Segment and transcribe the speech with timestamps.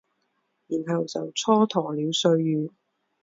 [0.65, 2.67] 然后就蹉跎了岁月